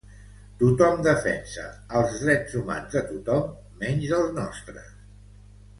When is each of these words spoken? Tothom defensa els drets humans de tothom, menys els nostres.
Tothom 0.61 1.03
defensa 1.07 1.65
els 2.01 2.17
drets 2.23 2.57
humans 2.63 2.97
de 2.97 3.07
tothom, 3.13 3.55
menys 3.85 4.15
els 4.23 4.37
nostres. 4.43 4.89